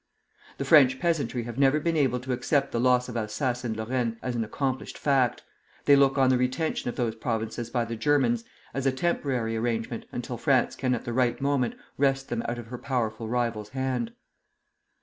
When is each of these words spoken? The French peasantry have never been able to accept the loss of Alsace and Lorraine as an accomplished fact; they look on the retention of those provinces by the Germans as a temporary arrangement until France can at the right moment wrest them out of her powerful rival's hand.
The 0.57 0.65
French 0.65 0.99
peasantry 0.99 1.43
have 1.43 1.59
never 1.59 1.79
been 1.79 1.95
able 1.95 2.19
to 2.21 2.31
accept 2.33 2.71
the 2.71 2.79
loss 2.79 3.07
of 3.07 3.15
Alsace 3.15 3.63
and 3.63 3.77
Lorraine 3.77 4.17
as 4.23 4.33
an 4.35 4.43
accomplished 4.43 4.97
fact; 4.97 5.43
they 5.85 5.95
look 5.95 6.17
on 6.17 6.31
the 6.31 6.39
retention 6.39 6.89
of 6.89 6.95
those 6.95 7.13
provinces 7.13 7.69
by 7.69 7.85
the 7.85 7.95
Germans 7.95 8.43
as 8.73 8.87
a 8.87 8.91
temporary 8.91 9.55
arrangement 9.55 10.07
until 10.11 10.37
France 10.37 10.75
can 10.75 10.95
at 10.95 11.05
the 11.05 11.13
right 11.13 11.39
moment 11.39 11.75
wrest 11.99 12.29
them 12.29 12.41
out 12.47 12.57
of 12.57 12.65
her 12.65 12.79
powerful 12.79 13.29
rival's 13.29 13.69
hand. 13.69 14.13